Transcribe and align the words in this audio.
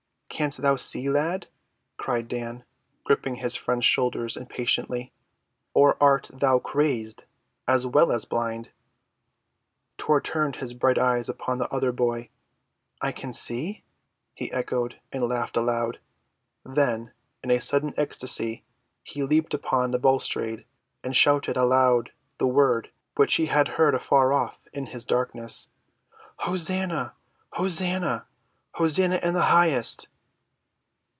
"Canst 0.33 0.61
thou 0.63 0.75
see, 0.75 1.07
lad?" 1.07 1.47
cried 1.97 2.27
Dan, 2.27 2.63
griping 3.03 3.35
his 3.35 3.55
friend's 3.55 3.85
shoulders 3.85 4.35
impatiently, 4.35 5.11
"or 5.75 6.01
art 6.01 6.31
thou 6.33 6.57
crazed 6.57 7.25
as 7.67 7.85
well 7.85 8.11
as 8.11 8.25
blind?" 8.25 8.71
Tor 9.97 10.19
turned 10.19 10.55
his 10.55 10.73
bright 10.73 10.97
eyes 10.97 11.29
upon 11.29 11.59
the 11.59 11.67
other 11.69 11.91
boy. 11.91 12.29
"Can 13.03 13.27
I 13.29 13.31
see?" 13.31 13.83
he 14.33 14.51
echoed, 14.51 14.99
and 15.11 15.27
laughed 15.29 15.57
aloud. 15.57 15.99
Then, 16.65 17.11
in 17.43 17.51
a 17.51 17.61
sudden 17.61 17.93
ecstasy, 17.95 18.63
he 19.03 19.21
leaped 19.21 19.53
upon 19.53 19.93
a 19.93 19.99
balustrade 19.99 20.65
and 21.03 21.15
shouted 21.15 21.55
aloud 21.57 22.13
the 22.39 22.47
word 22.47 22.89
which 23.13 23.35
he 23.35 23.45
had 23.45 23.67
heard 23.77 23.93
afar 23.93 24.33
off 24.33 24.59
in 24.73 24.87
his 24.87 25.05
darkness: 25.05 25.67
"Hosanna! 26.37 27.13
Hosanna! 27.51 28.25
Hosanna 28.71 29.19
in 29.21 29.33
the 29.35 29.43
highest!" 29.51 30.07